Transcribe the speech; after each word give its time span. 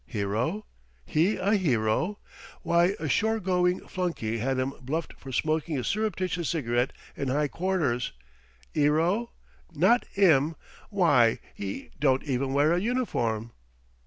Hero? 0.07 0.65
He 1.05 1.35
a 1.37 1.53
hero? 1.53 2.17
Why 2.63 2.95
a 2.99 3.07
shore 3.07 3.39
going 3.39 3.81
flunky 3.87 4.39
had 4.39 4.57
him 4.57 4.73
bluffed 4.81 5.13
for 5.19 5.31
smoking 5.31 5.77
a 5.77 5.83
surreptitious 5.83 6.49
cigarette 6.49 6.91
in 7.15 7.27
high 7.27 7.49
quarters! 7.49 8.11
'Ero? 8.73 9.29
Not 9.71 10.07
'im. 10.15 10.55
Why 10.89 11.37
'e 11.55 11.89
don't 11.99 12.23
even 12.23 12.51
wear 12.51 12.73
a 12.73 12.81
uniform. 12.81 13.51